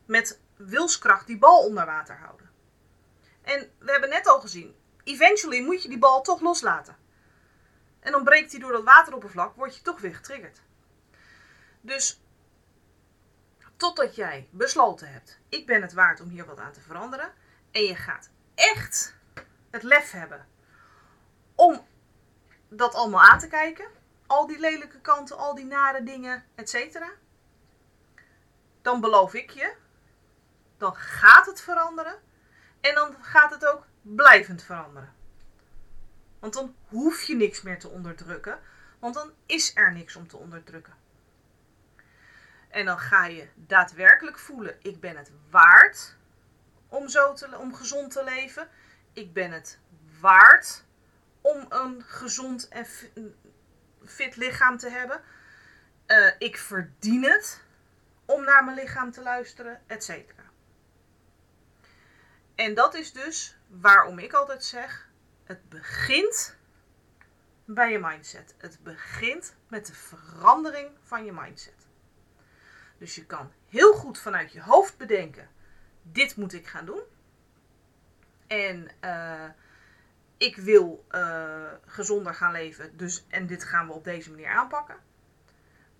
met 0.05 0.40
wilskracht 0.65 1.27
die 1.27 1.37
bal 1.37 1.65
onder 1.65 1.85
water 1.85 2.17
houden. 2.17 2.49
En 3.41 3.71
we 3.79 3.91
hebben 3.91 4.09
net 4.09 4.27
al 4.27 4.39
gezien, 4.39 4.75
eventually 5.03 5.61
moet 5.63 5.83
je 5.83 5.89
die 5.89 5.97
bal 5.97 6.21
toch 6.21 6.41
loslaten. 6.41 6.97
En 7.99 8.11
dan 8.11 8.23
breekt 8.23 8.51
hij 8.51 8.59
door 8.59 8.71
dat 8.71 8.83
wateroppervlak, 8.83 9.55
word 9.55 9.75
je 9.75 9.81
toch 9.81 9.99
weer 9.99 10.15
getriggerd. 10.15 10.61
Dus 11.81 12.21
Totdat 13.81 14.15
jij 14.15 14.47
besloten 14.51 15.11
hebt, 15.11 15.39
ik 15.49 15.65
ben 15.65 15.81
het 15.81 15.93
waard 15.93 16.21
om 16.21 16.29
hier 16.29 16.45
wat 16.45 16.59
aan 16.59 16.71
te 16.71 16.81
veranderen. 16.81 17.33
En 17.71 17.81
je 17.81 17.95
gaat 17.95 18.29
echt 18.55 19.15
het 19.69 19.83
lef 19.83 20.11
hebben 20.11 20.47
om 21.55 21.85
dat 22.69 22.95
allemaal 22.95 23.21
aan 23.21 23.39
te 23.39 23.47
kijken. 23.47 23.85
Al 24.27 24.47
die 24.47 24.59
lelijke 24.59 24.99
kanten, 24.99 25.37
al 25.37 25.55
die 25.55 25.65
nare 25.65 26.03
dingen, 26.03 26.45
etc. 26.55 26.99
Dan 28.81 29.01
beloof 29.01 29.33
ik 29.33 29.49
je, 29.49 29.73
dan 30.81 30.95
gaat 30.95 31.45
het 31.45 31.61
veranderen. 31.61 32.19
En 32.79 32.95
dan 32.95 33.15
gaat 33.21 33.51
het 33.51 33.65
ook 33.65 33.85
blijvend 34.01 34.63
veranderen. 34.63 35.13
Want 36.39 36.53
dan 36.53 36.75
hoef 36.87 37.23
je 37.23 37.35
niks 37.35 37.61
meer 37.61 37.79
te 37.79 37.87
onderdrukken. 37.89 38.59
Want 38.99 39.13
dan 39.13 39.31
is 39.45 39.75
er 39.75 39.93
niks 39.93 40.15
om 40.15 40.27
te 40.27 40.37
onderdrukken. 40.37 40.93
En 42.69 42.85
dan 42.85 42.99
ga 42.99 43.25
je 43.25 43.47
daadwerkelijk 43.55 44.39
voelen: 44.39 44.77
ik 44.81 44.99
ben 44.99 45.17
het 45.17 45.31
waard 45.49 46.15
om, 46.87 47.09
zo 47.09 47.33
te, 47.33 47.57
om 47.57 47.75
gezond 47.75 48.11
te 48.11 48.23
leven. 48.23 48.67
Ik 49.13 49.33
ben 49.33 49.51
het 49.51 49.79
waard 50.19 50.83
om 51.41 51.65
een 51.69 52.03
gezond 52.03 52.67
en 52.67 52.85
fit 54.05 54.35
lichaam 54.35 54.77
te 54.77 54.89
hebben. 54.89 55.21
Uh, 56.07 56.31
ik 56.37 56.57
verdien 56.57 57.23
het 57.23 57.63
om 58.25 58.43
naar 58.43 58.63
mijn 58.63 58.77
lichaam 58.77 59.11
te 59.11 59.21
luisteren, 59.21 59.81
etc. 59.87 60.09
En 62.61 62.73
dat 62.73 62.93
is 62.93 63.13
dus 63.13 63.57
waarom 63.67 64.19
ik 64.19 64.33
altijd 64.33 64.63
zeg: 64.63 65.09
het 65.43 65.69
begint 65.69 66.57
bij 67.65 67.91
je 67.91 67.99
mindset. 67.99 68.55
Het 68.57 68.83
begint 68.83 69.55
met 69.67 69.85
de 69.85 69.93
verandering 69.93 70.89
van 71.01 71.25
je 71.25 71.31
mindset. 71.31 71.87
Dus 72.97 73.15
je 73.15 73.25
kan 73.25 73.51
heel 73.69 73.93
goed 73.93 74.19
vanuit 74.19 74.51
je 74.51 74.61
hoofd 74.61 74.97
bedenken: 74.97 75.49
dit 76.01 76.35
moet 76.35 76.53
ik 76.53 76.67
gaan 76.67 76.85
doen. 76.85 77.01
En 78.47 78.91
uh, 79.03 79.49
ik 80.37 80.57
wil 80.57 81.05
uh, 81.11 81.71
gezonder 81.85 82.33
gaan 82.33 82.51
leven, 82.51 82.97
dus, 82.97 83.25
en 83.29 83.47
dit 83.47 83.63
gaan 83.63 83.87
we 83.87 83.93
op 83.93 84.03
deze 84.03 84.29
manier 84.29 84.49
aanpakken. 84.49 84.97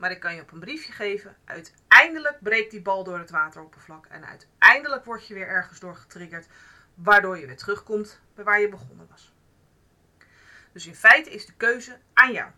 Maar 0.02 0.12
ik 0.12 0.20
kan 0.20 0.36
je 0.36 0.42
op 0.42 0.52
een 0.52 0.60
briefje 0.60 0.92
geven. 0.92 1.36
Uiteindelijk 1.46 2.38
breekt 2.40 2.72
die 2.72 2.82
bal 2.82 3.04
door 3.04 3.20
het 3.20 3.30
wateroppervlak. 3.30 4.06
En 4.06 4.26
uiteindelijk 4.26 5.06
word 5.06 5.28
je 5.28 5.34
weer 5.34 5.48
ergens 5.48 5.80
door 5.80 5.96
getriggerd. 5.96 6.48
Waardoor 6.94 7.38
je 7.38 7.46
weer 7.46 7.58
terugkomt 7.58 8.20
bij 8.36 8.44
waar 8.44 8.60
je 8.60 8.70
begonnen 8.70 9.08
was. 9.10 9.34
Dus 10.72 10.88
in 10.88 10.96
feite 10.96 11.30
is 11.30 11.46
de 11.46 11.54
keuze 11.54 11.98
aan 12.14 12.32
jou. 12.32 12.52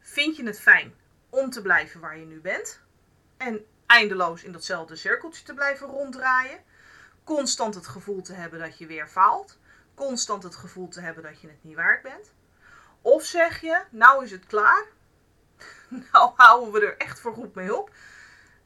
Vind 0.00 0.36
je 0.36 0.46
het 0.46 0.60
fijn 0.60 0.94
om 1.30 1.50
te 1.50 1.62
blijven 1.62 2.00
waar 2.00 2.18
je 2.18 2.26
nu 2.26 2.40
bent? 2.40 2.80
En 3.36 3.66
eindeloos 3.86 4.44
in 4.44 4.52
datzelfde 4.52 4.96
cirkeltje 4.96 5.44
te 5.44 5.54
blijven 5.54 5.86
ronddraaien. 5.86 6.62
Constant 7.24 7.74
het 7.74 7.86
gevoel 7.86 8.22
te 8.22 8.32
hebben 8.32 8.60
dat 8.60 8.78
je 8.78 8.86
weer 8.86 9.08
faalt. 9.08 9.58
Constant 9.94 10.42
het 10.42 10.56
gevoel 10.56 10.88
te 10.88 11.00
hebben 11.00 11.22
dat 11.22 11.40
je 11.40 11.48
het 11.48 11.64
niet 11.64 11.76
waard 11.76 12.02
bent. 12.02 12.32
Of 13.00 13.24
zeg 13.24 13.60
je, 13.60 13.82
nou 13.90 14.24
is 14.24 14.30
het 14.30 14.46
klaar. 14.46 14.96
nou 16.12 16.32
houden 16.36 16.72
we 16.72 16.86
er 16.86 16.96
echt 16.96 17.20
voor 17.20 17.34
goed 17.34 17.54
mee 17.54 17.76
op. 17.76 17.90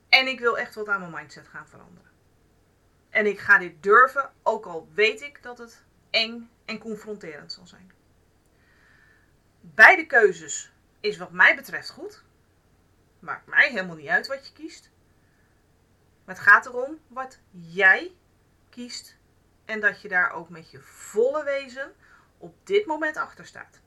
En 0.08 0.26
ik 0.26 0.40
wil 0.40 0.58
echt 0.58 0.74
wat 0.74 0.88
aan 0.88 1.00
mijn 1.00 1.12
mindset 1.12 1.48
gaan 1.48 1.68
veranderen. 1.68 2.10
En 3.10 3.26
ik 3.26 3.38
ga 3.38 3.58
dit 3.58 3.82
durven, 3.82 4.32
ook 4.42 4.66
al 4.66 4.88
weet 4.94 5.20
ik 5.20 5.42
dat 5.42 5.58
het 5.58 5.82
eng 6.10 6.50
en 6.64 6.78
confronterend 6.78 7.52
zal 7.52 7.66
zijn. 7.66 7.92
Beide 9.60 10.06
keuzes 10.06 10.72
is 11.00 11.16
wat 11.16 11.32
mij 11.32 11.56
betreft 11.56 11.90
goed. 11.90 12.22
Maakt 13.18 13.46
mij 13.46 13.68
helemaal 13.68 13.96
niet 13.96 14.08
uit 14.08 14.26
wat 14.26 14.46
je 14.46 14.52
kiest. 14.52 14.90
Maar 16.24 16.34
het 16.34 16.44
gaat 16.44 16.66
erom 16.66 16.98
wat 17.06 17.38
jij 17.50 18.16
kiest. 18.70 19.16
En 19.64 19.80
dat 19.80 20.00
je 20.00 20.08
daar 20.08 20.30
ook 20.30 20.48
met 20.48 20.70
je 20.70 20.80
volle 20.80 21.44
wezen 21.44 21.94
op 22.38 22.66
dit 22.66 22.86
moment 22.86 23.16
achter 23.16 23.46
staat. 23.46 23.80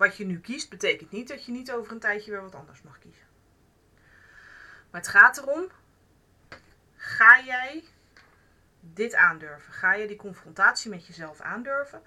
Wat 0.00 0.16
je 0.16 0.24
nu 0.24 0.40
kiest 0.40 0.70
betekent 0.70 1.10
niet 1.10 1.28
dat 1.28 1.44
je 1.44 1.52
niet 1.52 1.72
over 1.72 1.92
een 1.92 1.98
tijdje 1.98 2.30
weer 2.30 2.42
wat 2.42 2.54
anders 2.54 2.82
mag 2.82 2.98
kiezen. 2.98 3.26
Maar 4.90 5.00
het 5.00 5.10
gaat 5.10 5.38
erom, 5.38 5.70
ga 6.96 7.40
jij 7.40 7.84
dit 8.80 9.14
aandurven? 9.14 9.72
Ga 9.72 9.94
je 9.94 10.06
die 10.06 10.16
confrontatie 10.16 10.90
met 10.90 11.06
jezelf 11.06 11.40
aandurven? 11.40 12.02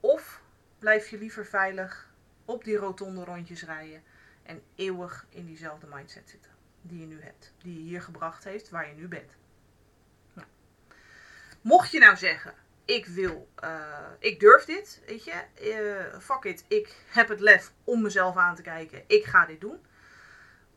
Of 0.00 0.42
blijf 0.78 1.08
je 1.08 1.18
liever 1.18 1.46
veilig 1.46 2.10
op 2.44 2.64
die 2.64 2.76
rotonde 2.76 3.24
rondjes 3.24 3.62
rijden 3.62 4.02
en 4.42 4.62
eeuwig 4.74 5.26
in 5.28 5.46
diezelfde 5.46 5.86
mindset 5.86 6.28
zitten 6.28 6.50
die 6.82 7.00
je 7.00 7.06
nu 7.06 7.22
hebt, 7.22 7.52
die 7.58 7.74
je 7.74 7.80
hier 7.80 8.02
gebracht 8.02 8.44
heeft, 8.44 8.68
waar 8.68 8.88
je 8.88 8.94
nu 8.94 9.08
bent. 9.08 9.36
Mocht 11.60 11.90
je 11.90 11.98
nou 11.98 12.16
zeggen, 12.16 12.54
ik 12.88 13.06
wil, 13.06 13.48
uh, 13.64 14.06
ik 14.18 14.40
durf 14.40 14.64
dit, 14.64 15.02
weet 15.06 15.24
je, 15.24 15.32
uh, 15.62 16.20
fuck 16.20 16.44
it, 16.44 16.64
ik 16.68 16.96
heb 17.08 17.28
het 17.28 17.40
lef 17.40 17.72
om 17.84 18.02
mezelf 18.02 18.36
aan 18.36 18.54
te 18.54 18.62
kijken, 18.62 19.04
ik 19.06 19.24
ga 19.24 19.46
dit 19.46 19.60
doen. 19.60 19.86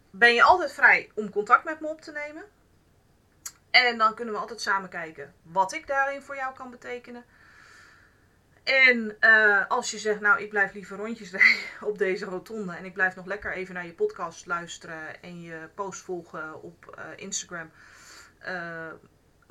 Ben 0.10 0.34
je 0.34 0.44
altijd 0.44 0.74
vrij 0.74 1.12
om 1.16 1.30
contact 1.30 1.64
met 1.64 1.80
me 1.80 1.88
op 1.88 2.02
te 2.02 2.12
nemen. 2.12 2.44
En 3.70 3.98
dan 3.98 4.16
kunnen 4.16 4.34
we 4.34 4.40
altijd 4.40 4.62
samen 4.62 4.90
kijken 4.90 5.34
wat 5.42 5.74
ik 5.74 5.88
daarin 5.88 6.22
voor 6.22 6.36
jou 6.36 6.54
kan 6.56 6.72
betekenen. 6.72 7.26
En 8.64 9.18
uh, 9.20 9.68
als 9.68 9.92
je 9.92 9.98
zegt, 9.98 10.20
nou 10.20 10.42
ik 10.42 10.50
blijf 10.50 10.74
liever 10.74 10.98
rondjes 10.98 11.32
rijden 11.42 11.64
op 11.82 11.98
deze 11.98 12.26
rotonde 12.26 12.74
en 12.74 12.86
ik 12.86 12.94
blijf 12.94 13.16
nog 13.16 13.26
lekker 13.26 13.54
even 13.54 13.74
naar 13.74 13.86
je 13.86 13.94
podcast 13.94 14.46
luisteren 14.46 15.22
en 15.22 15.42
je 15.42 15.70
post 15.76 16.02
volgen 16.02 16.62
op 16.62 16.96
uh, 16.98 17.04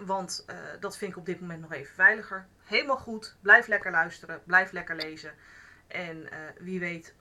Want 0.00 0.44
dat 0.80 0.96
vind 0.96 1.12
ik 1.12 1.18
op 1.18 1.26
dit 1.26 1.40
moment 1.40 1.60
nog 1.60 1.72
even 1.72 1.94
veiliger. 1.94 2.46
Helemaal 2.64 2.96
goed. 2.96 3.36
Blijf 3.40 3.66
lekker 3.66 3.90
luisteren. 3.90 4.42
Blijf 4.44 4.72
lekker 4.72 4.96
lezen. 4.96 5.34
En 5.86 6.28
wie 6.58 6.80
weet 6.80 7.14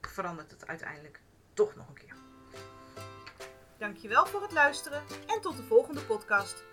verandert 0.00 0.50
het 0.50 0.66
uiteindelijk 0.66 1.20
toch 1.54 1.76
nog 1.76 1.88
een 1.88 1.94
keer. 1.94 2.14
Dankjewel 3.78 4.26
voor 4.26 4.42
het 4.42 4.52
luisteren 4.52 5.02
en 5.26 5.40
tot 5.40 5.56
de 5.56 5.62
volgende 5.62 6.00
podcast. 6.00 6.64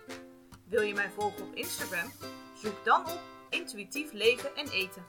Wil 0.67 0.82
je 0.82 0.93
mij 0.93 1.10
volgen 1.10 1.41
op 1.41 1.56
Instagram? 1.56 2.12
Zoek 2.56 2.86
dan 2.86 3.02
op 3.06 3.19
intuïtief 3.49 4.12
leven 4.12 4.56
en 4.56 4.69
eten. 4.69 5.06